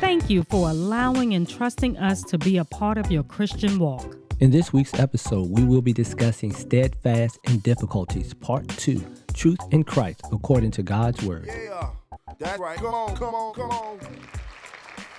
Thank 0.00 0.30
you 0.30 0.44
for 0.44 0.70
allowing 0.70 1.34
and 1.34 1.46
trusting 1.46 1.98
us 1.98 2.22
to 2.24 2.38
be 2.38 2.56
a 2.56 2.64
part 2.64 2.96
of 2.96 3.10
your 3.10 3.22
Christian 3.22 3.78
walk. 3.78 4.16
In 4.40 4.50
this 4.50 4.72
week's 4.72 4.94
episode, 4.98 5.50
we 5.50 5.62
will 5.62 5.82
be 5.82 5.92
discussing 5.92 6.52
Steadfast 6.54 7.38
in 7.44 7.58
Difficulties, 7.58 8.32
Part 8.32 8.66
2 8.68 9.04
Truth 9.34 9.60
in 9.72 9.84
Christ, 9.84 10.22
according 10.32 10.70
to 10.72 10.82
God's 10.82 11.22
Word. 11.22 11.46
Yeah. 11.46 11.90
That's 12.38 12.58
right. 12.58 12.78
Come 12.78 12.94
on, 12.94 13.14
come 13.14 13.34
on, 13.34 13.52
come 13.52 13.70
on. 13.70 14.00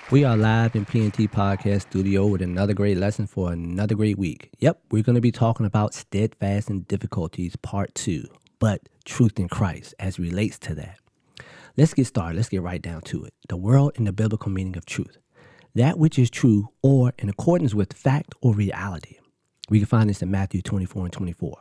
We 0.10 0.24
are 0.24 0.36
live 0.36 0.76
in 0.76 0.88
PNT 0.88 1.30
Podcast 1.30 1.82
Studio 1.82 2.26
with 2.26 2.42
another 2.42 2.74
great 2.74 2.98
lesson 2.98 3.28
for 3.28 3.54
another 3.54 3.94
great 3.94 4.18
week. 4.18 4.50
Yep, 4.58 4.82
we're 4.90 5.04
going 5.04 5.14
to 5.16 5.22
be 5.22 5.32
talking 5.32 5.68
about 5.68 5.94
steadfast 5.94 6.72
in 6.72 6.82
difficulties, 6.82 7.56
part 7.56 7.94
two, 7.94 8.28
but 8.58 8.90
truth 9.06 9.40
in 9.40 9.48
Christ 9.48 9.94
as 10.00 10.18
relates 10.18 10.58
to 10.58 10.74
that. 10.74 10.98
Let's 11.78 11.94
get 11.94 12.08
started. 12.08 12.36
Let's 12.36 12.50
get 12.50 12.62
right 12.62 12.82
down 12.82 13.02
to 13.04 13.24
it. 13.24 13.34
The 13.48 13.58
world 13.58 13.94
and 13.96 14.06
the 14.06 14.12
biblical 14.12 14.52
meaning 14.52 14.78
of 14.78 14.86
truth. 14.86 15.18
That 15.74 15.98
which 15.98 16.20
is 16.20 16.30
true 16.30 16.70
or 16.82 17.14
in 17.18 17.30
accordance 17.30 17.74
with 17.74 17.94
fact 17.94 18.34
or 18.42 18.54
reality. 18.54 19.18
We 19.70 19.80
can 19.80 19.88
find 19.88 20.10
this 20.10 20.22
in 20.22 20.30
Matthew 20.30 20.62
24 20.62 21.06
and 21.06 21.14
24. 21.14 21.58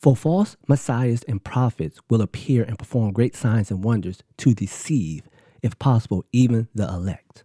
For 0.00 0.14
false 0.14 0.56
messiahs 0.68 1.24
and 1.24 1.42
prophets 1.42 1.98
will 2.08 2.22
appear 2.22 2.62
and 2.62 2.78
perform 2.78 3.12
great 3.12 3.34
signs 3.34 3.70
and 3.70 3.82
wonders 3.82 4.22
to 4.38 4.54
deceive, 4.54 5.28
if 5.60 5.76
possible, 5.80 6.24
even 6.32 6.68
the 6.72 6.86
elect. 6.86 7.42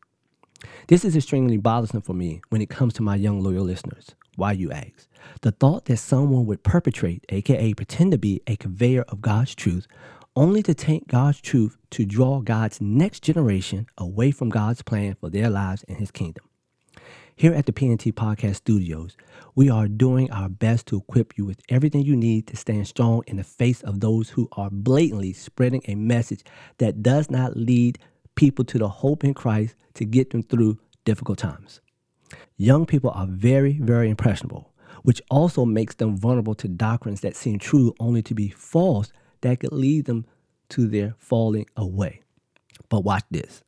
This 0.88 1.03
is 1.03 1.16
extremely 1.16 1.58
bothersome 1.58 2.02
for 2.02 2.14
me 2.14 2.42
when 2.50 2.61
it 2.61 2.70
comes 2.70 2.94
to 2.94 3.02
my 3.02 3.16
young 3.16 3.42
loyal 3.42 3.64
listeners. 3.64 4.11
Why, 4.36 4.52
you 4.52 4.72
ask? 4.72 5.08
The 5.42 5.52
thought 5.52 5.86
that 5.86 5.98
someone 5.98 6.45
would 6.45 6.64
perpetrate, 6.64 7.25
aka 7.30 7.73
pretend 7.73 8.11
to 8.11 8.17
be 8.17 8.42
a 8.48 8.55
conveyor 8.55 9.03
of 9.08 9.22
God's 9.22 9.55
truth, 9.55 9.88
only 10.36 10.64
to 10.64 10.73
taint 10.73 11.08
God's 11.08 11.39
truth 11.39 11.78
to 11.92 12.06
draw 12.06 12.42
God's 12.42 12.81
next 12.81 13.22
generation 13.22 13.86
away 13.98 14.31
from 14.31 14.50
God's 14.50 14.81
plan 14.81 15.16
for 15.20 15.30
their 15.30 15.50
lives 15.50 15.84
and 15.88 15.98
His 15.98 16.12
kingdom. 16.12 16.45
Here 17.36 17.53
at 17.53 17.66
the 17.66 17.72
PNT 17.72 18.14
Podcast 18.14 18.56
Studios, 18.56 19.17
we 19.56 19.70
are 19.70 19.88
doing 19.88 20.31
our 20.31 20.50
best 20.50 20.88
to 20.88 20.98
equip 20.98 21.38
you 21.38 21.45
with 21.45 21.59
everything 21.70 22.04
you 22.04 22.16
need 22.16 22.48
to 22.48 22.56
stand 22.56 22.88
strong 22.88 23.23
in 23.28 23.38
the 23.38 23.44
face 23.44 23.81
of 23.81 24.00
those 24.00 24.30
who 24.30 24.48
are 24.54 24.70
blatantly 24.72 25.34
spreading 25.34 25.81
a 25.88 25.95
message 25.95 26.44
that 26.78 27.02
does 27.02 27.30
not 27.30 27.58
lead 27.58 28.00
people 28.36 28.66
to 28.66 28.78
the 28.78 28.88
hope 28.88 29.23
in 29.23 29.34
Christ 29.34 29.76
to 29.95 30.06
get 30.06 30.30
them 30.30 30.44
through 30.44 30.80
difficult 31.06 31.39
times. 31.39 31.81
Young 32.58 32.86
people 32.86 33.11
are 33.11 33.28
very, 33.28 33.73
very 33.80 34.09
impressionable, 34.09 34.72
which 35.02 35.22
also 35.30 35.66
makes 35.66 35.95
them 35.95 36.16
vulnerable 36.16 36.56
to 36.56 36.67
doctrines 36.67 37.22
that 37.22 37.36
seem 37.36 37.59
true 37.59 37.94
only 38.00 38.22
to 38.23 38.34
be 38.34 38.50
false 38.50 39.11
that 39.44 39.59
could 39.59 39.72
lead 39.72 40.05
them 40.05 40.25
to 40.69 40.88
their 40.88 41.16
falling 41.17 41.67
away. 41.77 42.22
But 42.89 43.03
watch 43.03 43.23
this. 43.30 43.63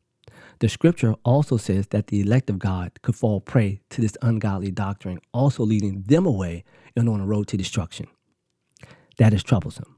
The 0.59 0.70
scripture 0.70 1.16
also 1.23 1.58
says 1.58 1.88
that 1.88 2.08
the 2.08 2.22
elect 2.22 2.50
of 2.50 2.59
God 2.59 2.92
could 3.02 3.16
fall 3.16 3.42
prey 3.42 3.81
to 3.92 4.02
this 4.02 4.18
ungodly 4.22 4.72
doctrine, 4.72 5.20
also 5.34 5.64
leading 5.64 6.03
them 6.03 6.26
away 6.26 6.64
and 6.96 7.08
on 7.09 7.20
a 7.20 7.26
road 7.26 7.48
to 7.50 7.58
destruction. 7.58 8.08
That 9.18 9.34
is 9.34 9.44
troublesome. 9.44 9.97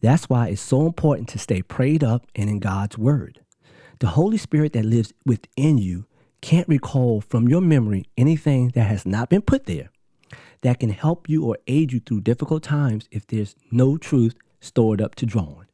That's 0.00 0.28
why 0.28 0.48
it's 0.48 0.62
so 0.62 0.86
important 0.86 1.28
to 1.30 1.38
stay 1.38 1.62
prayed 1.62 2.02
up 2.02 2.26
and 2.34 2.48
in 2.48 2.58
God's 2.58 2.96
word. 2.96 3.40
The 3.98 4.08
Holy 4.08 4.38
Spirit 4.38 4.72
that 4.72 4.84
lives 4.84 5.12
within 5.26 5.76
you 5.76 6.06
can't 6.40 6.68
recall 6.68 7.20
from 7.20 7.48
your 7.48 7.60
memory 7.60 8.06
anything 8.16 8.68
that 8.74 8.88
has 8.88 9.04
not 9.04 9.28
been 9.28 9.42
put 9.42 9.66
there 9.66 9.90
that 10.62 10.80
can 10.80 10.90
help 10.90 11.28
you 11.28 11.44
or 11.44 11.58
aid 11.66 11.92
you 11.92 12.00
through 12.00 12.20
difficult 12.20 12.62
times 12.62 13.08
if 13.10 13.26
there's 13.26 13.56
no 13.70 13.98
truth 13.98 14.34
stored 14.60 15.00
up 15.00 15.14
to 15.16 15.26
draw 15.26 15.42
on. 15.42 15.66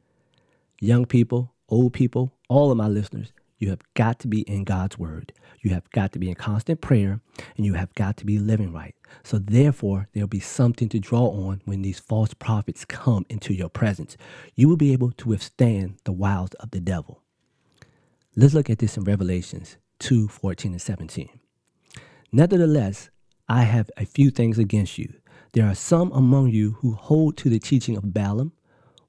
Young 0.79 1.05
people, 1.05 1.53
old 1.69 1.93
people, 1.93 2.33
all 2.49 2.71
of 2.71 2.77
my 2.77 2.87
listeners, 2.87 3.33
you 3.57 3.69
have 3.69 3.81
got 3.95 4.19
to 4.19 4.27
be 4.27 4.41
in 4.41 4.63
God's 4.63 4.99
word. 4.99 5.33
You 5.61 5.71
have 5.71 5.89
got 5.91 6.11
to 6.13 6.19
be 6.19 6.29
in 6.29 6.35
constant 6.35 6.81
prayer 6.81 7.19
and 7.55 7.65
you 7.65 7.73
have 7.73 7.93
got 7.95 8.17
to 8.17 8.25
be 8.25 8.37
living 8.37 8.71
right. 8.71 8.95
So, 9.23 9.39
therefore, 9.39 10.07
there'll 10.13 10.27
be 10.27 10.39
something 10.39 10.89
to 10.89 10.99
draw 10.99 11.27
on 11.27 11.61
when 11.65 11.81
these 11.81 11.99
false 11.99 12.33
prophets 12.33 12.85
come 12.85 13.25
into 13.29 13.53
your 13.53 13.69
presence. 13.69 14.15
You 14.55 14.69
will 14.69 14.77
be 14.77 14.93
able 14.93 15.11
to 15.13 15.29
withstand 15.29 15.97
the 16.03 16.11
wiles 16.11 16.53
of 16.59 16.71
the 16.71 16.79
devil. 16.79 17.23
Let's 18.35 18.53
look 18.53 18.69
at 18.69 18.77
this 18.79 18.97
in 18.97 19.03
Revelations 19.03 19.77
2 19.99 20.27
14 20.27 20.73
and 20.73 20.81
17. 20.81 21.29
Nevertheless, 22.31 23.09
I 23.49 23.63
have 23.63 23.89
a 23.97 24.05
few 24.05 24.29
things 24.29 24.59
against 24.59 24.97
you. 24.97 25.13
There 25.53 25.65
are 25.65 25.75
some 25.75 26.11
among 26.11 26.49
you 26.49 26.73
who 26.81 26.93
hold 26.93 27.37
to 27.37 27.49
the 27.49 27.59
teaching 27.59 27.97
of 27.97 28.13
Balaam, 28.13 28.51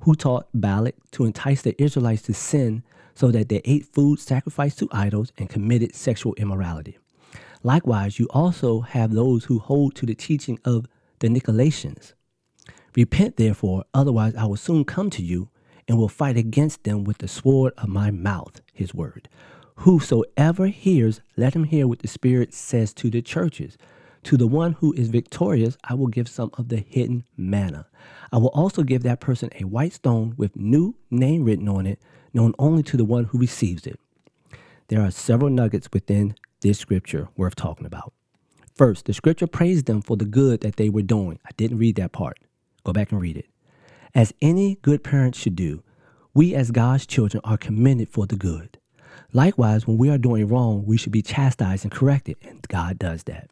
who 0.03 0.15
taught 0.15 0.49
Balak 0.55 0.95
to 1.13 1.25
entice 1.25 1.63
the 1.63 1.81
Israelites 1.83 2.23
to 2.23 2.35
sin 2.35 2.83
so 3.15 3.31
that 3.31 3.49
they 3.49 3.61
ate 3.65 3.87
food 3.87 4.21
sacrificed 4.21 4.79
to 4.79 4.89
idols 4.93 5.33
and 5.39 5.49
committed 5.49 5.95
sexual 5.95 6.35
immorality. 6.35 6.99
Likewise, 7.63 8.19
you 8.19 8.29
also 8.31 8.81
have 8.81 9.13
those 9.13 9.45
who 9.45 9.59
hold 9.59 9.95
to 9.97 10.07
the 10.07 10.15
teaching 10.15 10.59
of 10.65 10.87
the 11.19 11.29
Nicolaitans. 11.29 12.13
Repent, 12.95 13.37
therefore, 13.37 13.85
otherwise 13.93 14.35
I 14.37 14.45
will 14.45 14.57
soon 14.57 14.85
come 14.85 15.11
to 15.11 15.23
you 15.23 15.49
and 15.89 15.99
will 15.99 16.09
fight 16.09 16.37
against 16.37 16.85
them 16.85 17.05
with 17.05 17.19
the 17.19 17.29
sword 17.29 17.73
of 17.79 17.89
my 17.89 18.11
mouth, 18.11 18.61
his 18.73 18.95
word. 18.95 19.29
Whosoever 19.77 20.69
hears, 20.69 21.21
let 21.37 21.55
him 21.55 21.65
hear 21.65 21.87
what 21.87 22.01
the 22.01 22.09
Spirit 22.09 22.53
says 22.53 22.93
to 22.95 23.11
the 23.11 23.23
churches. 23.23 23.77
To 24.25 24.37
the 24.37 24.47
one 24.47 24.73
who 24.73 24.93
is 24.95 25.09
victorious, 25.09 25.79
I 25.85 25.95
will 25.95 26.09
give 26.09 26.29
some 26.29 26.51
of 26.55 26.69
the 26.69 26.79
hidden 26.79 27.25
manna. 27.37 27.87
I 28.33 28.39
will 28.39 28.49
also 28.49 28.83
give 28.83 29.03
that 29.05 29.21
person 29.21 29.51
a 29.59 29.65
white 29.65 29.93
stone 29.93 30.35
with 30.37 30.57
new 30.57 30.97
name 31.11 31.45
written 31.45 31.69
on 31.69 31.87
it, 31.87 32.01
known 32.35 32.55
only 32.59 32.83
to 32.85 32.97
the 32.97 33.05
one 33.05 33.25
who 33.25 33.39
receives 33.39 33.87
it. 33.87 33.99
There 34.89 35.01
are 35.01 35.11
several 35.11 35.51
nuggets 35.51 35.89
within 35.93 36.35
this 36.61 36.79
scripture 36.79 37.29
worth 37.37 37.57
talking 37.57 37.87
about. 37.87 38.13
First, 38.75 39.07
the 39.07 39.15
scripture 39.15 39.47
praised 39.47 39.87
them 39.87 40.03
for 40.03 40.17
the 40.17 40.25
good 40.25 40.61
that 40.61 40.77
they 40.77 40.89
were 40.89 41.03
doing. 41.03 41.39
I 41.45 41.51
didn't 41.57 41.79
read 41.79 41.97
that 41.97 42.13
part. 42.13 42.39
Go 42.85 42.93
back 42.93 43.13
and 43.13 43.21
read 43.21 43.37
it. 43.37 43.47
As 44.15 44.33
any 44.41 44.77
good 44.83 45.03
parent 45.05 45.35
should 45.35 45.57
do, 45.57 45.83
we 46.35 46.55
as 46.55 46.71
God's 46.71 47.07
children 47.07 47.41
are 47.45 47.59
commended 47.59 48.09
for 48.09 48.27
the 48.27 48.37
good. 48.37 48.79
Likewise, 49.33 49.87
when 49.87 49.99
we 49.99 50.09
are 50.11 50.19
doing 50.19 50.47
wrong, 50.49 50.85
we 50.87 50.97
should 50.97 51.13
be 51.13 51.23
chastised 51.23 51.85
and 51.85 51.93
corrected, 51.93 52.37
and 52.43 52.67
God 52.69 52.99
does 52.99 53.25
that. 53.25 53.51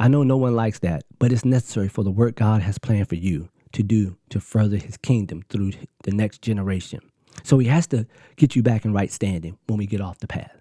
I 0.00 0.06
know 0.06 0.22
no 0.22 0.36
one 0.36 0.54
likes 0.54 0.78
that, 0.80 1.04
but 1.18 1.32
it's 1.32 1.44
necessary 1.44 1.88
for 1.88 2.04
the 2.04 2.10
work 2.10 2.36
God 2.36 2.62
has 2.62 2.78
planned 2.78 3.08
for 3.08 3.16
you 3.16 3.48
to 3.72 3.82
do 3.82 4.16
to 4.30 4.40
further 4.40 4.76
his 4.76 4.96
kingdom 4.96 5.42
through 5.48 5.72
the 6.04 6.12
next 6.12 6.40
generation. 6.40 7.00
So 7.42 7.58
he 7.58 7.66
has 7.66 7.88
to 7.88 8.06
get 8.36 8.54
you 8.54 8.62
back 8.62 8.84
in 8.84 8.92
right 8.92 9.10
standing 9.10 9.58
when 9.66 9.78
we 9.78 9.86
get 9.86 10.00
off 10.00 10.18
the 10.18 10.28
path. 10.28 10.56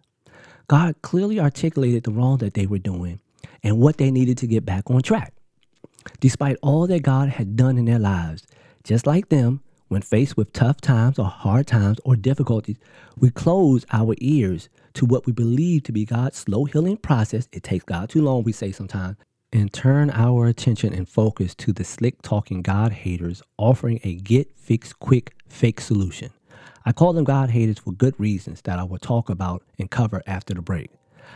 God 0.67 0.95
clearly 1.03 1.39
articulated 1.39 2.03
the 2.03 2.11
wrong 2.11 2.37
that 2.39 2.55
they 2.55 2.65
were 2.65 2.79
doing 2.79 3.19
and 3.63 3.79
what 3.79 3.97
they 3.97 4.09
needed 4.09 4.37
to 4.39 4.47
get 4.47 4.65
back 4.65 4.89
on 4.89 5.01
track. 5.01 5.33
Despite 6.19 6.57
all 6.61 6.87
that 6.87 7.03
God 7.03 7.29
had 7.29 7.55
done 7.55 7.77
in 7.77 7.85
their 7.85 7.99
lives, 7.99 8.45
just 8.83 9.05
like 9.05 9.29
them, 9.29 9.61
when 9.87 10.01
faced 10.01 10.35
with 10.35 10.51
tough 10.51 10.81
times 10.81 11.17
or 11.17 11.25
hard 11.25 11.67
times 11.67 11.99
or 12.03 12.15
difficulties, 12.15 12.77
we 13.17 13.29
close 13.29 13.85
our 13.91 14.15
ears 14.19 14.67
to 14.93 15.05
what 15.05 15.25
we 15.25 15.31
believe 15.31 15.83
to 15.83 15.91
be 15.91 16.05
God's 16.05 16.37
slow 16.37 16.65
healing 16.65 16.97
process. 16.97 17.47
It 17.51 17.63
takes 17.63 17.85
God 17.85 18.09
too 18.09 18.21
long, 18.21 18.43
we 18.43 18.51
say 18.51 18.71
sometimes, 18.71 19.15
and 19.53 19.71
turn 19.71 20.09
our 20.11 20.47
attention 20.47 20.93
and 20.93 21.07
focus 21.07 21.55
to 21.55 21.71
the 21.71 21.83
slick 21.83 22.21
talking 22.21 22.61
God 22.61 22.91
haters 22.91 23.41
offering 23.57 23.99
a 24.03 24.15
get 24.15 24.57
fix 24.57 24.93
quick 24.93 25.33
fake 25.47 25.81
solution. 25.81 26.31
I 26.85 26.91
call 26.91 27.13
them 27.13 27.23
God 27.23 27.49
haters 27.49 27.79
for 27.79 27.91
good 27.91 28.17
reasons 28.19 28.61
that 28.61 28.79
I 28.79 28.83
will 28.83 28.97
talk 28.97 29.29
about 29.29 29.63
and 29.77 29.91
cover 29.91 30.21
after 30.25 30.53
the 30.53 30.61
break. 30.61 30.91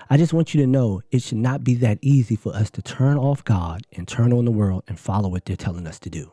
I 0.10 0.18
just 0.18 0.34
want 0.34 0.54
you 0.54 0.62
to 0.62 0.68
know 0.68 1.02
it 1.12 1.22
should 1.22 1.38
not 1.38 1.64
be 1.64 1.76
that 1.76 2.00
easy 2.02 2.36
for 2.36 2.56
us 2.56 2.70
to 2.72 2.82
turn 2.82 3.18
off 3.18 3.44
God 3.44 3.82
and 3.94 4.08
turn 4.08 4.32
on 4.34 4.46
the 4.46 4.52
world 4.52 4.84
and 4.88 5.00
follow 5.00 5.30
what 5.30 5.46
they're 5.46 5.56
telling 5.56 5.88
us 5.88 6.00
to 6.00 6.10
do. 6.10 6.32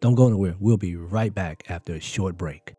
Don't 0.00 0.14
go 0.14 0.28
anywhere. 0.28 0.54
We'll 0.60 0.76
be 0.76 0.96
right 0.96 1.34
back 1.34 1.64
after 1.68 1.94
a 1.94 2.00
short 2.00 2.36
break. 2.36 2.74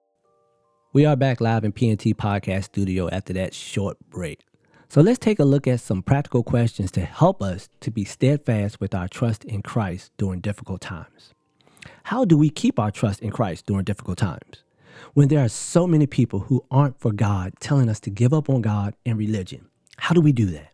We 0.94 1.06
are 1.06 1.16
back 1.16 1.42
live 1.42 1.66
in 1.66 1.74
PNT 1.74 2.16
Podcast 2.16 2.64
Studio 2.66 3.10
after 3.10 3.34
that 3.34 3.54
short 3.54 3.98
break. 4.10 4.40
So 4.92 5.02
let's 5.02 5.20
take 5.20 5.38
a 5.38 5.46
look 5.46 5.68
at 5.68 5.82
some 5.82 6.02
practical 6.02 6.42
questions 6.42 6.90
to 6.94 7.02
help 7.02 7.44
us 7.44 7.70
to 7.82 7.92
be 7.92 8.04
steadfast 8.04 8.82
with 8.82 8.96
our 8.96 9.08
trust 9.08 9.46
in 9.46 9.62
Christ 9.62 10.12
during 10.18 10.40
difficult 10.40 10.82
times. 10.82 11.36
How 12.06 12.26
do 12.26 12.36
we 12.36 12.50
keep 12.50 12.80
our 12.80 12.90
trust 12.90 13.22
in 13.22 13.30
Christ 13.30 13.68
during 13.68 13.84
difficult 13.84 14.18
times? 14.18 14.64
When 15.14 15.28
there 15.28 15.46
are 15.46 15.50
so 15.50 15.86
many 15.86 16.08
people 16.08 16.40
who 16.40 16.66
aren't 16.72 17.00
for 17.00 17.12
God 17.12 17.54
telling 17.60 17.88
us 17.88 18.00
to 18.00 18.10
give 18.10 18.34
up 18.34 18.50
on 18.50 18.64
God 18.64 18.96
and 19.06 19.16
religion, 19.16 19.68
How 19.98 20.16
do 20.16 20.22
we 20.22 20.32
do 20.32 20.48
that? 20.48 20.72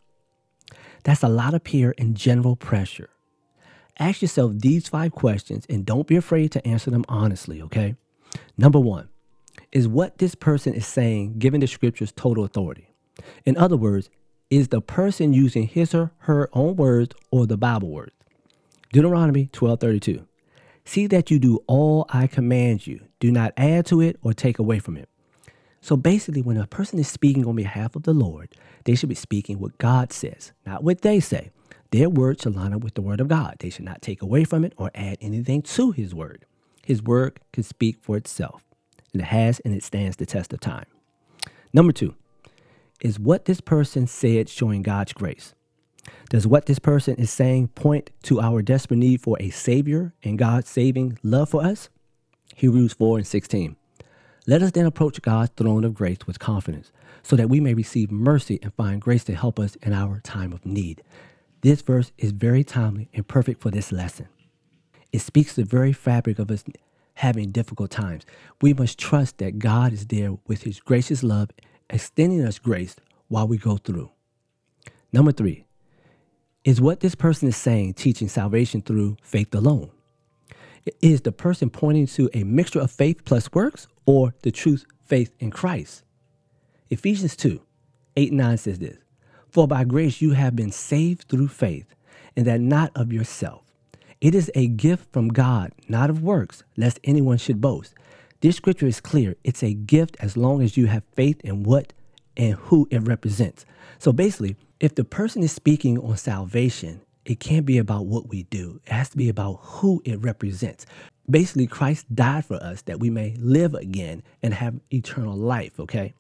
That's 1.04 1.24
a 1.24 1.28
lot 1.28 1.54
of 1.54 1.66
peer 1.66 1.94
and 1.98 2.16
general 2.16 2.56
pressure. 2.56 3.10
Ask 4.00 4.22
yourself 4.22 4.54
these 4.56 4.88
five 4.88 5.12
questions 5.12 5.66
and 5.70 5.86
don't 5.86 6.08
be 6.08 6.16
afraid 6.16 6.54
to 6.54 6.66
answer 6.66 6.90
them 6.90 7.04
honestly, 7.10 7.62
okay? 7.64 7.96
Number 8.58 8.80
one, 8.80 9.10
is 9.74 9.90
what 9.90 10.20
this 10.20 10.36
person 10.36 10.74
is 10.74 10.88
saying 10.88 11.38
given 11.38 11.60
the 11.60 11.68
scripture's 11.68 12.14
total 12.14 12.46
authority? 12.46 12.95
In 13.46 13.58
other 13.58 13.78
words, 13.78 14.10
is 14.50 14.68
the 14.70 14.82
person 14.82 15.34
using 15.34 15.68
his 15.68 15.94
or 15.94 16.12
her 16.20 16.50
own 16.54 16.76
words 16.76 17.16
or 17.32 17.48
the 17.48 17.58
Bible 17.58 17.90
words? 17.90 18.14
Deuteronomy 18.92 19.48
12:32. 19.48 20.26
See 20.86 21.08
that 21.08 21.32
you 21.32 21.40
do 21.40 21.60
all 21.68 22.06
I 22.10 22.28
command 22.28 22.86
you. 22.86 23.02
Do 23.20 23.32
not 23.32 23.54
add 23.58 23.86
to 23.88 24.02
it 24.02 24.18
or 24.22 24.34
take 24.34 24.60
away 24.60 24.80
from 24.80 24.98
it. 24.98 25.10
So 25.82 25.98
basically, 25.98 26.42
when 26.42 26.58
a 26.58 26.68
person 26.68 27.00
is 27.00 27.08
speaking 27.08 27.46
on 27.46 27.56
behalf 27.56 27.96
of 27.96 28.04
the 28.04 28.14
Lord, 28.14 28.50
they 28.86 28.96
should 28.96 29.10
be 29.10 29.16
speaking 29.16 29.60
what 29.60 29.78
God 29.78 30.14
says, 30.14 30.52
not 30.66 30.84
what 30.84 31.02
they 31.02 31.20
say. 31.20 31.52
Their 31.92 32.10
words 32.10 32.44
should 32.44 32.56
line 32.56 32.74
up 32.74 32.84
with 32.84 32.96
the 32.96 33.02
word 33.02 33.20
of 33.20 33.28
God. 33.28 33.58
They 33.60 33.70
should 33.70 33.86
not 33.86 34.02
take 34.02 34.22
away 34.22 34.44
from 34.44 34.66
it 34.66 34.74
or 34.78 34.92
add 34.96 35.18
anything 35.22 35.62
to 35.62 35.92
his 35.92 36.14
word. 36.14 36.46
His 36.84 37.02
word 37.02 37.40
can 37.54 37.64
speak 37.64 37.98
for 38.02 38.18
itself, 38.18 38.64
and 39.14 39.22
it 39.22 39.26
has 39.26 39.60
and 39.62 39.74
it 39.74 39.84
stands 39.84 40.18
the 40.18 40.26
test 40.26 40.54
of 40.54 40.60
time. 40.60 40.86
Number 41.74 41.92
two, 41.92 42.16
is 43.02 43.20
what 43.20 43.46
this 43.46 43.62
person 43.62 44.08
said 44.08 44.50
showing 44.50 44.82
God's 44.82 45.14
grace? 45.14 45.54
Does 46.30 46.48
what 46.48 46.66
this 46.66 46.80
person 46.80 47.16
is 47.16 47.32
saying 47.32 47.70
point 47.70 48.12
to 48.24 48.40
our 48.40 48.62
desperate 48.62 48.98
need 48.98 49.22
for 49.22 49.38
a 49.40 49.50
Savior 49.50 50.14
and 50.24 50.38
God's 50.38 50.70
saving 50.70 51.18
love 51.24 51.50
for 51.50 51.64
us? 51.64 51.90
Hebrews 52.56 52.94
4 52.94 53.20
and 53.20 53.28
16. 53.28 53.76
Let 54.48 54.62
us 54.62 54.72
then 54.72 54.86
approach 54.86 55.22
God's 55.22 55.52
throne 55.58 55.84
of 55.84 55.96
grace 55.96 56.20
with 56.28 56.40
confidence, 56.40 56.92
so 57.24 57.36
that 57.36 57.50
we 57.50 57.60
may 57.60 57.74
receive 57.74 58.12
mercy 58.12 58.60
and 58.62 58.74
find 58.76 59.02
grace 59.02 59.24
to 59.26 59.36
help 59.36 59.60
us 59.60 59.76
in 59.78 59.92
our 59.92 60.20
time 60.20 60.54
of 60.54 60.66
need. 60.66 61.02
This 61.62 61.82
verse 61.82 62.12
is 62.20 62.32
very 62.32 62.64
timely 62.64 63.10
and 63.14 63.28
perfect 63.28 63.62
for 63.62 63.72
this 63.72 63.92
lesson. 63.92 64.28
It 65.12 65.20
speaks 65.20 65.56
the 65.56 65.64
very 65.64 65.94
fabric 65.94 66.38
of 66.38 66.52
us 66.52 66.64
having 67.16 67.50
difficult 67.50 67.90
times. 67.90 68.24
We 68.62 68.74
must 68.74 69.00
trust 69.00 69.40
that 69.40 69.58
God 69.58 69.94
is 69.94 70.08
there 70.08 70.38
with 70.48 70.64
His 70.64 70.80
gracious 70.80 71.24
love, 71.24 71.50
extending 71.90 72.44
us 72.44 72.60
grace 72.60 72.96
while 73.28 73.48
we 73.48 73.58
go 73.58 73.78
through. 73.78 74.12
Number 75.12 75.32
three, 75.32 75.66
is 76.64 76.82
what 76.82 77.00
this 77.00 77.16
person 77.16 77.48
is 77.48 77.56
saying 77.56 77.94
teaching 77.94 78.28
salvation 78.28 78.82
through 78.82 79.18
faith 79.22 79.54
alone? 79.54 79.92
Is 81.02 81.22
the 81.22 81.32
person 81.32 81.70
pointing 81.70 82.08
to 82.08 82.30
a 82.34 82.44
mixture 82.44 82.80
of 82.80 82.92
faith 82.92 83.26
plus 83.26 83.52
works 83.54 83.88
or 84.06 84.34
the 84.42 84.52
truth, 84.52 84.86
faith 85.04 85.32
in 85.40 85.52
Christ? 85.52 86.04
Ephesians 86.90 87.36
2 87.36 87.62
8 88.16 88.30
and 88.30 88.38
9 88.38 88.58
says 88.58 88.80
this 88.80 88.98
For 89.50 89.68
by 89.68 89.84
grace 89.84 90.22
you 90.22 90.32
have 90.32 90.56
been 90.56 90.72
saved 90.72 91.28
through 91.30 91.48
faith, 91.50 91.94
and 92.36 92.46
that 92.46 92.62
not 92.62 92.92
of 92.96 93.12
yourself. 93.12 93.64
It 94.22 94.34
is 94.34 94.52
a 94.56 94.68
gift 94.68 95.12
from 95.12 95.30
God, 95.30 95.72
not 95.88 96.10
of 96.10 96.24
works, 96.24 96.64
lest 96.78 97.00
anyone 97.04 97.38
should 97.38 97.62
boast. 97.62 97.94
This 98.46 98.58
scripture 98.58 98.86
is 98.86 99.02
clear. 99.02 99.36
It's 99.44 99.64
a 99.64 99.74
gift 99.74 100.18
as 100.20 100.38
long 100.38 100.62
as 100.62 100.78
you 100.78 100.86
have 100.86 101.02
faith 101.16 101.42
in 101.44 101.64
what 101.64 101.94
and 102.38 102.54
who 102.54 102.88
it 102.92 103.00
represents. 103.00 103.66
So 103.98 104.14
basically, 104.14 104.56
if 104.80 104.94
the 104.94 105.04
person 105.04 105.42
is 105.42 105.52
speaking 105.52 105.98
on 105.98 106.16
salvation, 106.16 107.02
it 107.26 107.40
can't 107.40 107.66
be 107.66 107.80
about 107.80 108.06
what 108.06 108.30
we 108.30 108.44
do. 108.44 108.82
It 108.86 108.92
has 108.92 109.10
to 109.10 109.18
be 109.18 109.30
about 109.30 109.62
who 109.64 110.00
it 110.06 110.22
represents. 110.22 110.86
Basically, 111.28 111.66
Christ 111.66 112.06
died 112.14 112.46
for 112.46 112.58
us 112.58 112.84
that 112.84 113.00
we 113.00 113.10
may 113.10 113.36
live 113.40 113.74
again 113.74 114.22
and 114.44 114.54
have 114.54 114.80
eternal 114.94 115.36
life, 115.36 115.80
okay? 115.80 116.14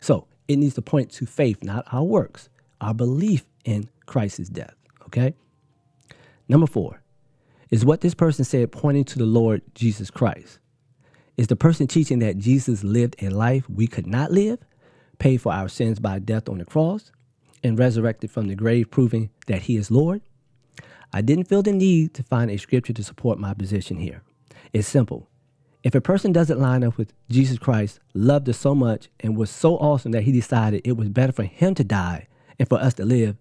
So 0.00 0.26
it 0.48 0.56
needs 0.56 0.74
to 0.74 0.82
point 0.82 1.12
to 1.12 1.24
faith, 1.24 1.62
not 1.62 1.86
our 1.92 2.02
works, 2.02 2.48
our 2.80 2.94
belief 2.94 3.44
in 3.64 3.88
Christ's 4.06 4.48
death, 4.48 4.74
okay? 5.06 5.36
Number 6.48 6.66
four, 6.66 7.00
is 7.70 7.84
what 7.84 8.00
this 8.00 8.14
person 8.14 8.44
said 8.44 8.72
pointing 8.72 9.04
to 9.04 9.20
the 9.20 9.24
Lord 9.24 9.62
Jesus 9.76 10.10
Christ? 10.10 10.58
Is 11.36 11.48
the 11.48 11.56
person 11.56 11.86
teaching 11.86 12.20
that 12.20 12.38
Jesus 12.38 12.84
lived 12.84 13.16
a 13.20 13.28
life 13.28 13.68
we 13.68 13.86
could 13.86 14.06
not 14.06 14.30
live, 14.30 14.58
paid 15.18 15.38
for 15.38 15.52
our 15.52 15.68
sins 15.68 15.98
by 15.98 16.18
death 16.18 16.48
on 16.48 16.58
the 16.58 16.64
cross, 16.64 17.10
and 17.62 17.78
resurrected 17.78 18.30
from 18.30 18.46
the 18.46 18.54
grave, 18.54 18.90
proving 18.90 19.30
that 19.46 19.62
he 19.62 19.76
is 19.76 19.90
Lord? 19.90 20.22
I 21.12 21.22
didn't 21.22 21.48
feel 21.48 21.62
the 21.62 21.72
need 21.72 22.14
to 22.14 22.22
find 22.22 22.50
a 22.50 22.56
scripture 22.56 22.92
to 22.92 23.04
support 23.04 23.38
my 23.38 23.54
position 23.54 23.96
here. 23.96 24.22
It's 24.72 24.88
simple. 24.88 25.28
If 25.82 25.94
a 25.94 26.00
person 26.00 26.32
doesn't 26.32 26.60
line 26.60 26.82
up 26.82 26.96
with 26.96 27.12
Jesus 27.28 27.58
Christ, 27.58 28.00
loved 28.14 28.48
us 28.48 28.58
so 28.58 28.74
much, 28.74 29.08
and 29.20 29.36
was 29.36 29.50
so 29.50 29.76
awesome 29.76 30.12
that 30.12 30.22
he 30.22 30.32
decided 30.32 30.82
it 30.84 30.96
was 30.96 31.08
better 31.08 31.32
for 31.32 31.44
him 31.44 31.74
to 31.74 31.84
die 31.84 32.26
and 32.58 32.68
for 32.68 32.78
us 32.78 32.94
to 32.94 33.04
live, 33.04 33.36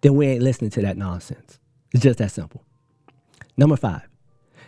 then 0.00 0.14
we 0.14 0.26
ain't 0.26 0.42
listening 0.42 0.70
to 0.70 0.82
that 0.82 0.96
nonsense. 0.96 1.58
It's 1.92 2.02
just 2.02 2.18
that 2.18 2.30
simple. 2.30 2.64
Number 3.56 3.76
five 3.76 4.08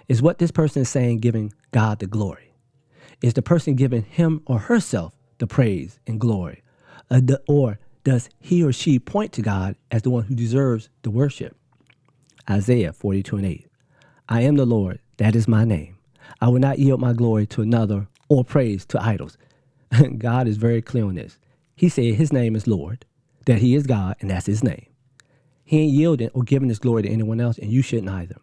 is 0.08 0.22
what 0.22 0.38
this 0.38 0.52
person 0.52 0.82
is 0.82 0.88
saying 0.88 1.18
giving 1.18 1.52
God 1.72 1.98
the 1.98 2.06
glory? 2.06 2.45
Is 3.22 3.34
the 3.34 3.42
person 3.42 3.74
giving 3.74 4.02
him 4.02 4.42
or 4.46 4.58
herself 4.58 5.14
the 5.38 5.46
praise 5.46 5.98
and 6.06 6.20
glory? 6.20 6.62
Uh, 7.10 7.20
or 7.48 7.78
does 8.04 8.28
he 8.38 8.62
or 8.62 8.72
she 8.72 8.98
point 8.98 9.32
to 9.32 9.42
God 9.42 9.76
as 9.90 10.02
the 10.02 10.10
one 10.10 10.24
who 10.24 10.34
deserves 10.34 10.88
the 11.02 11.10
worship? 11.10 11.56
Isaiah 12.48 12.92
42 12.92 13.36
and 13.36 13.46
8. 13.46 13.66
I 14.28 14.40
am 14.42 14.56
the 14.56 14.66
Lord, 14.66 15.00
that 15.16 15.34
is 15.34 15.48
my 15.48 15.64
name. 15.64 15.96
I 16.40 16.48
will 16.48 16.58
not 16.58 16.78
yield 16.78 17.00
my 17.00 17.12
glory 17.12 17.46
to 17.48 17.62
another 17.62 18.08
or 18.28 18.44
praise 18.44 18.84
to 18.86 19.02
idols. 19.02 19.38
God 20.18 20.46
is 20.46 20.56
very 20.56 20.82
clear 20.82 21.04
on 21.04 21.14
this. 21.14 21.38
He 21.74 21.88
said 21.88 22.14
his 22.14 22.32
name 22.32 22.54
is 22.56 22.66
Lord, 22.66 23.04
that 23.46 23.58
he 23.58 23.74
is 23.74 23.86
God, 23.86 24.16
and 24.20 24.30
that's 24.30 24.46
his 24.46 24.62
name. 24.62 24.86
He 25.64 25.80
ain't 25.80 25.92
yielding 25.92 26.30
or 26.34 26.42
giving 26.42 26.68
his 26.68 26.78
glory 26.78 27.02
to 27.02 27.08
anyone 27.08 27.40
else, 27.40 27.58
and 27.58 27.70
you 27.70 27.82
shouldn't 27.82 28.08
either. 28.08 28.36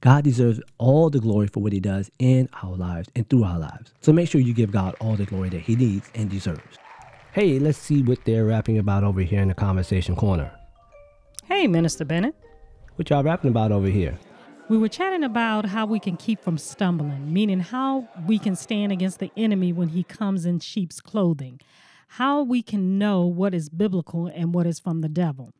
God 0.00 0.24
deserves 0.24 0.60
all 0.78 1.10
the 1.10 1.20
glory 1.20 1.46
for 1.46 1.60
what 1.60 1.72
he 1.72 1.80
does 1.80 2.10
in 2.18 2.48
our 2.62 2.74
lives 2.76 3.08
and 3.14 3.28
through 3.28 3.44
our 3.44 3.58
lives. 3.58 3.92
So 4.00 4.12
make 4.12 4.28
sure 4.28 4.40
you 4.40 4.54
give 4.54 4.72
God 4.72 4.94
all 5.00 5.16
the 5.16 5.26
glory 5.26 5.50
that 5.50 5.60
he 5.60 5.76
needs 5.76 6.10
and 6.14 6.30
deserves. 6.30 6.78
Hey, 7.32 7.58
let's 7.58 7.78
see 7.78 8.02
what 8.02 8.24
they're 8.24 8.46
rapping 8.46 8.78
about 8.78 9.04
over 9.04 9.20
here 9.20 9.40
in 9.40 9.48
the 9.48 9.54
conversation 9.54 10.16
corner. 10.16 10.50
Hey, 11.44 11.66
Minister 11.66 12.04
Bennett. 12.04 12.34
What 12.96 13.10
y'all 13.10 13.22
rapping 13.22 13.50
about 13.50 13.72
over 13.72 13.86
here? 13.86 14.18
We 14.68 14.78
were 14.78 14.88
chatting 14.88 15.24
about 15.24 15.66
how 15.66 15.86
we 15.86 15.98
can 15.98 16.16
keep 16.16 16.40
from 16.40 16.56
stumbling, 16.56 17.32
meaning 17.32 17.60
how 17.60 18.08
we 18.26 18.38
can 18.38 18.54
stand 18.54 18.92
against 18.92 19.18
the 19.18 19.32
enemy 19.36 19.72
when 19.72 19.88
he 19.88 20.04
comes 20.04 20.46
in 20.46 20.60
sheep's 20.60 21.00
clothing, 21.00 21.60
how 22.08 22.42
we 22.42 22.62
can 22.62 22.98
know 22.98 23.26
what 23.26 23.52
is 23.52 23.68
biblical 23.68 24.26
and 24.28 24.54
what 24.54 24.66
is 24.66 24.78
from 24.78 25.00
the 25.00 25.08
devil. 25.08 25.52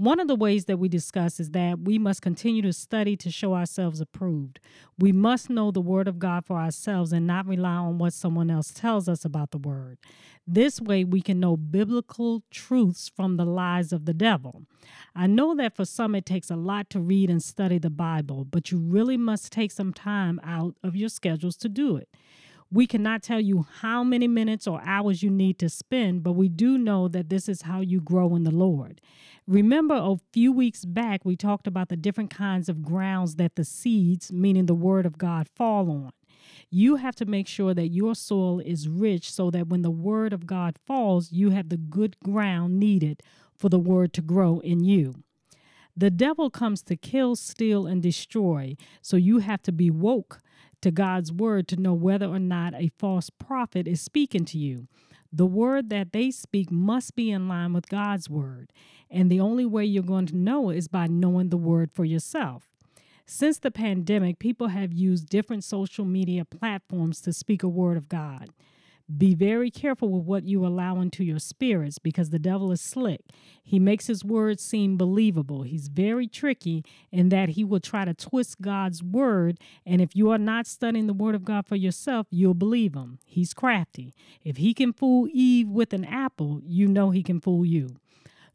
One 0.00 0.18
of 0.18 0.28
the 0.28 0.34
ways 0.34 0.64
that 0.64 0.78
we 0.78 0.88
discuss 0.88 1.38
is 1.38 1.50
that 1.50 1.80
we 1.80 1.98
must 1.98 2.22
continue 2.22 2.62
to 2.62 2.72
study 2.72 3.18
to 3.18 3.30
show 3.30 3.54
ourselves 3.54 4.00
approved. 4.00 4.58
We 4.98 5.12
must 5.12 5.50
know 5.50 5.70
the 5.70 5.82
Word 5.82 6.08
of 6.08 6.18
God 6.18 6.46
for 6.46 6.56
ourselves 6.56 7.12
and 7.12 7.26
not 7.26 7.46
rely 7.46 7.74
on 7.74 7.98
what 7.98 8.14
someone 8.14 8.50
else 8.50 8.72
tells 8.72 9.10
us 9.10 9.26
about 9.26 9.50
the 9.50 9.58
Word. 9.58 9.98
This 10.46 10.80
way, 10.80 11.04
we 11.04 11.20
can 11.20 11.38
know 11.38 11.54
biblical 11.54 12.42
truths 12.50 13.10
from 13.14 13.36
the 13.36 13.44
lies 13.44 13.92
of 13.92 14.06
the 14.06 14.14
devil. 14.14 14.62
I 15.14 15.26
know 15.26 15.54
that 15.56 15.76
for 15.76 15.84
some 15.84 16.14
it 16.14 16.24
takes 16.24 16.50
a 16.50 16.56
lot 16.56 16.88
to 16.88 16.98
read 16.98 17.28
and 17.28 17.42
study 17.42 17.76
the 17.76 17.90
Bible, 17.90 18.46
but 18.46 18.72
you 18.72 18.78
really 18.78 19.18
must 19.18 19.52
take 19.52 19.70
some 19.70 19.92
time 19.92 20.40
out 20.42 20.76
of 20.82 20.96
your 20.96 21.10
schedules 21.10 21.58
to 21.58 21.68
do 21.68 21.96
it. 21.96 22.08
We 22.72 22.86
cannot 22.86 23.24
tell 23.24 23.40
you 23.40 23.66
how 23.80 24.04
many 24.04 24.28
minutes 24.28 24.68
or 24.68 24.80
hours 24.84 25.24
you 25.24 25.30
need 25.30 25.58
to 25.58 25.68
spend, 25.68 26.22
but 26.22 26.34
we 26.34 26.48
do 26.48 26.78
know 26.78 27.08
that 27.08 27.28
this 27.28 27.48
is 27.48 27.62
how 27.62 27.80
you 27.80 28.00
grow 28.00 28.36
in 28.36 28.44
the 28.44 28.52
Lord. 28.52 29.00
Remember, 29.48 29.96
a 29.96 30.16
few 30.32 30.52
weeks 30.52 30.84
back, 30.84 31.24
we 31.24 31.34
talked 31.34 31.66
about 31.66 31.88
the 31.88 31.96
different 31.96 32.30
kinds 32.30 32.68
of 32.68 32.84
grounds 32.84 33.34
that 33.36 33.56
the 33.56 33.64
seeds, 33.64 34.30
meaning 34.30 34.66
the 34.66 34.74
Word 34.74 35.04
of 35.04 35.18
God, 35.18 35.48
fall 35.48 35.90
on. 35.90 36.12
You 36.70 36.96
have 36.96 37.16
to 37.16 37.24
make 37.24 37.48
sure 37.48 37.74
that 37.74 37.88
your 37.88 38.14
soil 38.14 38.60
is 38.60 38.88
rich 38.88 39.32
so 39.32 39.50
that 39.50 39.66
when 39.66 39.82
the 39.82 39.90
Word 39.90 40.32
of 40.32 40.46
God 40.46 40.78
falls, 40.86 41.32
you 41.32 41.50
have 41.50 41.70
the 41.70 41.76
good 41.76 42.20
ground 42.20 42.78
needed 42.78 43.20
for 43.58 43.68
the 43.68 43.80
Word 43.80 44.12
to 44.12 44.22
grow 44.22 44.60
in 44.60 44.84
you. 44.84 45.24
The 45.96 46.10
devil 46.10 46.50
comes 46.50 46.82
to 46.84 46.94
kill, 46.94 47.34
steal, 47.34 47.88
and 47.88 48.00
destroy, 48.00 48.76
so 49.02 49.16
you 49.16 49.38
have 49.38 49.60
to 49.62 49.72
be 49.72 49.90
woke 49.90 50.40
to 50.82 50.90
God's 50.90 51.32
word 51.32 51.68
to 51.68 51.76
know 51.76 51.94
whether 51.94 52.26
or 52.26 52.38
not 52.38 52.74
a 52.74 52.90
false 52.98 53.30
prophet 53.30 53.86
is 53.86 54.00
speaking 54.00 54.44
to 54.46 54.58
you. 54.58 54.88
The 55.32 55.46
word 55.46 55.90
that 55.90 56.12
they 56.12 56.30
speak 56.30 56.70
must 56.70 57.14
be 57.14 57.30
in 57.30 57.48
line 57.48 57.72
with 57.72 57.88
God's 57.88 58.28
word. 58.28 58.72
And 59.10 59.30
the 59.30 59.40
only 59.40 59.64
way 59.64 59.84
you're 59.84 60.02
going 60.02 60.26
to 60.26 60.36
know 60.36 60.70
is 60.70 60.88
by 60.88 61.06
knowing 61.06 61.50
the 61.50 61.56
word 61.56 61.90
for 61.92 62.04
yourself. 62.04 62.68
Since 63.26 63.60
the 63.60 63.70
pandemic, 63.70 64.40
people 64.40 64.68
have 64.68 64.92
used 64.92 65.28
different 65.28 65.62
social 65.62 66.04
media 66.04 66.44
platforms 66.44 67.20
to 67.20 67.32
speak 67.32 67.62
a 67.62 67.68
word 67.68 67.96
of 67.96 68.08
God. 68.08 68.50
Be 69.16 69.34
very 69.34 69.70
careful 69.70 70.08
with 70.08 70.24
what 70.24 70.44
you 70.44 70.64
allow 70.64 71.00
into 71.00 71.24
your 71.24 71.38
spirits 71.38 71.98
because 71.98 72.30
the 72.30 72.38
devil 72.38 72.70
is 72.70 72.80
slick. 72.80 73.22
He 73.62 73.78
makes 73.78 74.06
his 74.06 74.24
words 74.24 74.62
seem 74.62 74.96
believable. 74.96 75.62
He's 75.62 75.88
very 75.88 76.26
tricky 76.26 76.84
in 77.10 77.28
that 77.30 77.50
he 77.50 77.64
will 77.64 77.80
try 77.80 78.04
to 78.04 78.14
twist 78.14 78.60
God's 78.60 79.02
word. 79.02 79.58
And 79.84 80.00
if 80.00 80.14
you 80.14 80.30
are 80.30 80.38
not 80.38 80.66
studying 80.66 81.06
the 81.06 81.12
word 81.12 81.34
of 81.34 81.44
God 81.44 81.66
for 81.66 81.76
yourself, 81.76 82.26
you'll 82.30 82.54
believe 82.54 82.94
him. 82.94 83.18
He's 83.24 83.52
crafty. 83.54 84.14
If 84.44 84.58
he 84.58 84.74
can 84.74 84.92
fool 84.92 85.28
Eve 85.32 85.68
with 85.68 85.92
an 85.92 86.04
apple, 86.04 86.60
you 86.64 86.86
know 86.86 87.10
he 87.10 87.22
can 87.22 87.40
fool 87.40 87.64
you. 87.64 87.96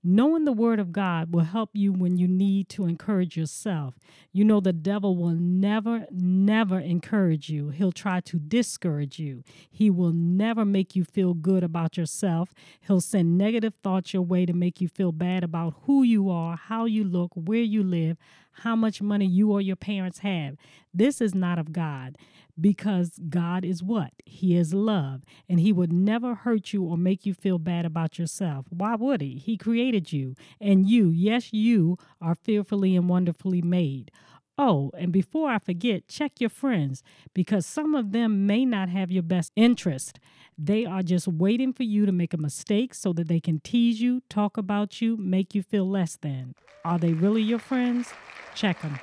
Knowing 0.08 0.46
the 0.46 0.52
Word 0.52 0.80
of 0.80 0.92
God 0.92 1.34
will 1.34 1.46
help 1.46 1.72
you 1.74 1.92
when 1.92 2.16
you 2.16 2.28
need 2.28 2.70
to 2.70 2.86
encourage 2.86 3.36
yourself. 3.36 3.96
You 4.32 4.46
know, 4.46 4.60
the 4.60 4.72
devil 4.72 5.18
will 5.18 5.32
never, 5.32 6.06
never 6.12 6.80
encourage 6.80 7.50
you. 7.50 7.70
He'll 7.70 7.92
try 7.92 8.20
to 8.20 8.38
discourage 8.38 9.18
you. 9.18 9.44
He 9.72 9.90
will 9.90 10.12
never 10.12 10.64
make 10.64 10.96
you 10.96 11.06
feel 11.06 11.34
good 11.34 11.64
about 11.64 11.98
yourself. 11.98 12.54
He'll 12.82 13.02
send 13.02 13.36
negative 13.36 13.74
thoughts 13.82 14.14
your 14.14 14.22
way 14.22 14.46
to 14.46 14.54
make 14.54 14.80
you 14.80 14.88
feel 14.88 15.12
bad 15.12 15.44
about 15.44 15.74
who 15.88 16.04
you 16.04 16.30
are, 16.30 16.56
how 16.56 16.86
you 16.86 17.04
look, 17.04 17.32
where 17.34 17.64
you 17.64 17.82
live, 17.82 18.18
how 18.60 18.76
much 18.76 19.02
money 19.02 19.26
you 19.26 19.52
or 19.52 19.60
your 19.60 19.76
parents 19.76 20.20
have. 20.20 20.56
This 20.94 21.20
is 21.20 21.34
not 21.34 21.58
of 21.58 21.74
God 21.74 22.16
because 22.60 23.20
God 23.30 23.66
is 23.66 23.84
what? 23.84 24.12
He 24.26 24.56
is 24.56 24.74
love, 24.74 25.24
and 25.50 25.60
He 25.60 25.74
would 25.74 25.92
never 25.92 26.36
hurt 26.36 26.74
you 26.74 26.84
or 26.84 26.98
make 26.98 27.26
you 27.26 27.34
feel 27.34 27.60
bad 27.60 27.86
about 27.86 28.18
yourself. 28.18 28.66
Why 28.70 28.96
would 28.96 29.22
He? 29.22 29.36
He 29.36 29.58
created 29.58 30.14
you, 30.14 30.36
and 30.60 30.88
you, 30.88 31.10
yes, 31.10 31.52
you 31.54 31.98
are 32.22 32.36
fearfully 32.36 32.96
and 32.96 33.10
wonderfully 33.10 33.62
made. 33.62 34.12
Oh, 34.58 34.92
and 34.98 35.12
before 35.12 35.50
I 35.50 35.60
forget, 35.60 36.08
check 36.08 36.40
your 36.40 36.50
friends 36.50 37.04
because 37.34 37.66
some 37.66 37.94
of 37.94 38.14
them 38.14 38.48
may 38.48 38.64
not 38.64 38.88
have 38.88 39.12
your 39.12 39.24
best 39.24 39.52
interest. 39.58 40.18
They 40.58 40.86
are 40.86 41.04
just 41.04 41.28
waiting 41.28 41.74
for 41.74 41.84
you 41.84 42.06
to 42.06 42.14
make 42.14 42.34
a 42.34 42.38
mistake 42.38 42.94
so 42.94 43.12
that 43.14 43.28
they 43.28 43.42
can 43.42 43.60
tease 43.60 44.00
you, 44.00 44.22
talk 44.30 44.56
about 44.56 45.02
you, 45.02 45.18
make 45.18 45.54
you 45.54 45.62
feel 45.62 45.90
less 45.90 46.16
than. 46.16 46.56
Are 46.86 46.98
they 46.98 47.12
really 47.12 47.42
your 47.42 47.60
friends? 47.60 48.14
Check 48.54 48.82
them. 48.82 48.98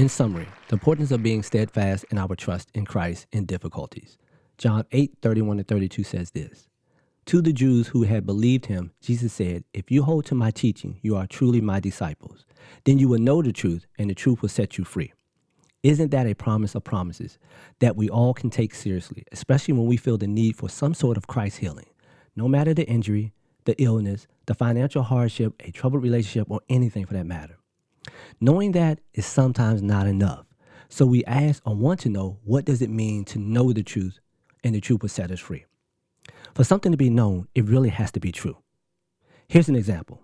In 0.00 0.08
summary, 0.08 0.48
the 0.68 0.76
importance 0.76 1.10
of 1.10 1.22
being 1.22 1.42
steadfast 1.42 2.06
in 2.10 2.16
our 2.16 2.34
trust 2.34 2.70
in 2.72 2.86
Christ 2.86 3.26
in 3.32 3.44
difficulties. 3.44 4.16
John 4.56 4.86
8 4.92 5.18
31 5.20 5.58
to 5.58 5.62
32 5.62 6.04
says 6.04 6.30
this 6.30 6.70
To 7.26 7.42
the 7.42 7.52
Jews 7.52 7.88
who 7.88 8.04
had 8.04 8.24
believed 8.24 8.64
him, 8.64 8.92
Jesus 9.02 9.34
said, 9.34 9.62
If 9.74 9.90
you 9.90 10.02
hold 10.02 10.24
to 10.24 10.34
my 10.34 10.52
teaching, 10.52 10.98
you 11.02 11.16
are 11.16 11.26
truly 11.26 11.60
my 11.60 11.80
disciples. 11.80 12.46
Then 12.84 12.98
you 12.98 13.10
will 13.10 13.18
know 13.18 13.42
the 13.42 13.52
truth, 13.52 13.86
and 13.98 14.08
the 14.08 14.14
truth 14.14 14.40
will 14.40 14.48
set 14.48 14.78
you 14.78 14.84
free. 14.84 15.12
Isn't 15.82 16.12
that 16.12 16.26
a 16.26 16.34
promise 16.34 16.74
of 16.74 16.82
promises 16.82 17.38
that 17.80 17.94
we 17.94 18.08
all 18.08 18.32
can 18.32 18.48
take 18.48 18.74
seriously, 18.74 19.24
especially 19.32 19.74
when 19.74 19.86
we 19.86 19.98
feel 19.98 20.16
the 20.16 20.26
need 20.26 20.56
for 20.56 20.70
some 20.70 20.94
sort 20.94 21.18
of 21.18 21.26
Christ 21.26 21.58
healing? 21.58 21.90
No 22.34 22.48
matter 22.48 22.72
the 22.72 22.88
injury, 22.88 23.34
the 23.66 23.76
illness, 23.76 24.26
the 24.46 24.54
financial 24.54 25.02
hardship, 25.02 25.52
a 25.60 25.70
troubled 25.70 26.02
relationship, 26.02 26.50
or 26.50 26.62
anything 26.70 27.04
for 27.04 27.12
that 27.12 27.26
matter. 27.26 27.59
Knowing 28.40 28.72
that 28.72 29.00
is 29.14 29.26
sometimes 29.26 29.82
not 29.82 30.06
enough. 30.06 30.46
So 30.88 31.06
we 31.06 31.24
ask 31.24 31.62
or 31.66 31.74
want 31.74 32.00
to 32.00 32.08
know 32.08 32.38
what 32.44 32.64
does 32.64 32.82
it 32.82 32.90
mean 32.90 33.24
to 33.26 33.38
know 33.38 33.72
the 33.72 33.82
truth 33.82 34.18
and 34.64 34.74
the 34.74 34.80
truth 34.80 35.02
will 35.02 35.08
set 35.08 35.30
us 35.30 35.40
free. 35.40 35.64
For 36.54 36.64
something 36.64 36.92
to 36.92 36.98
be 36.98 37.10
known, 37.10 37.48
it 37.54 37.64
really 37.64 37.90
has 37.90 38.10
to 38.12 38.20
be 38.20 38.32
true. 38.32 38.58
Here's 39.48 39.68
an 39.68 39.76
example. 39.76 40.22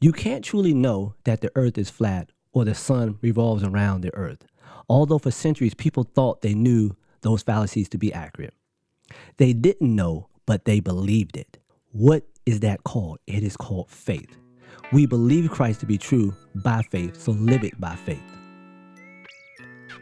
You 0.00 0.12
can't 0.12 0.44
truly 0.44 0.74
know 0.74 1.14
that 1.24 1.40
the 1.40 1.52
earth 1.54 1.78
is 1.78 1.90
flat 1.90 2.30
or 2.52 2.64
the 2.64 2.74
sun 2.74 3.18
revolves 3.22 3.62
around 3.62 4.00
the 4.00 4.14
earth, 4.14 4.46
although 4.88 5.18
for 5.18 5.30
centuries 5.30 5.74
people 5.74 6.04
thought 6.04 6.42
they 6.42 6.54
knew 6.54 6.96
those 7.20 7.42
fallacies 7.42 7.88
to 7.90 7.98
be 7.98 8.12
accurate. 8.12 8.54
They 9.36 9.52
didn't 9.52 9.94
know, 9.94 10.28
but 10.46 10.64
they 10.64 10.80
believed 10.80 11.36
it. 11.36 11.58
What 11.92 12.26
is 12.46 12.60
that 12.60 12.84
called? 12.84 13.18
It 13.26 13.42
is 13.42 13.56
called 13.56 13.90
faith. 13.90 14.36
We 14.92 15.06
believe 15.06 15.50
Christ 15.50 15.80
to 15.80 15.86
be 15.86 15.96
true 15.96 16.34
by 16.54 16.82
faith, 16.82 17.18
so 17.18 17.32
live 17.32 17.64
it 17.64 17.80
by 17.80 17.96
faith. 17.96 18.22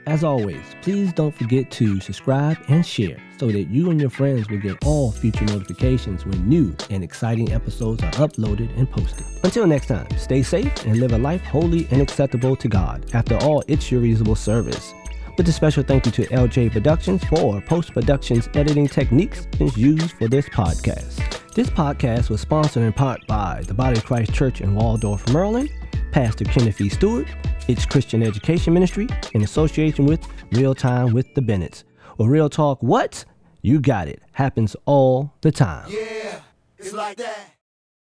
As 0.06 0.24
always, 0.24 0.62
please 0.82 1.12
don't 1.12 1.34
forget 1.34 1.70
to 1.72 2.00
subscribe 2.00 2.56
and 2.68 2.84
share 2.84 3.16
so 3.38 3.46
that 3.52 3.64
you 3.64 3.90
and 3.90 4.00
your 4.00 4.10
friends 4.10 4.48
will 4.48 4.58
get 4.58 4.84
all 4.84 5.12
future 5.12 5.44
notifications 5.44 6.26
when 6.26 6.48
new 6.48 6.74
and 6.88 7.04
exciting 7.04 7.52
episodes 7.52 8.02
are 8.02 8.10
uploaded 8.12 8.76
and 8.76 8.90
posted. 8.90 9.26
Until 9.44 9.66
next 9.66 9.86
time, 9.86 10.08
stay 10.16 10.42
safe 10.42 10.72
and 10.86 10.98
live 10.98 11.12
a 11.12 11.18
life 11.18 11.42
holy 11.42 11.86
and 11.92 12.02
acceptable 12.02 12.56
to 12.56 12.66
God. 12.68 13.06
After 13.14 13.36
all, 13.36 13.62
it's 13.68 13.92
your 13.92 14.00
reasonable 14.00 14.34
service. 14.34 14.92
With 15.36 15.48
a 15.48 15.52
special 15.52 15.84
thank 15.84 16.06
you 16.06 16.12
to 16.12 16.26
LJ 16.26 16.72
Productions 16.72 17.22
for 17.24 17.60
post 17.60 17.92
production's 17.92 18.48
editing 18.54 18.88
techniques 18.88 19.46
used 19.76 20.12
for 20.12 20.26
this 20.26 20.48
podcast. 20.48 21.39
This 21.52 21.68
podcast 21.68 22.30
was 22.30 22.40
sponsored 22.40 22.84
in 22.84 22.92
part 22.92 23.26
by 23.26 23.62
the 23.66 23.74
Body 23.74 23.98
of 23.98 24.04
Christ 24.04 24.32
Church 24.32 24.60
in 24.60 24.72
Waldorf, 24.72 25.28
Maryland, 25.32 25.68
Pastor 26.12 26.44
Kenneth 26.44 26.80
E. 26.80 26.88
Stewart, 26.88 27.26
its 27.66 27.84
Christian 27.84 28.22
Education 28.22 28.72
Ministry, 28.72 29.08
in 29.34 29.42
association 29.42 30.06
with 30.06 30.24
Real 30.52 30.76
Time 30.76 31.12
with 31.12 31.34
the 31.34 31.42
Bennetts. 31.42 31.82
Or 32.18 32.28
Real 32.28 32.48
Talk, 32.48 32.80
what? 32.84 33.24
You 33.62 33.80
got 33.80 34.06
it. 34.06 34.22
Happens 34.30 34.76
all 34.86 35.34
the 35.40 35.50
time. 35.50 35.90
Yeah, 35.90 36.40
it's 36.78 36.92
like 36.92 37.16
that. 37.16 37.49